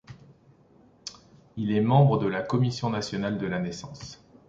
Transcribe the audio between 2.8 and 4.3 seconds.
nationale de la naissance.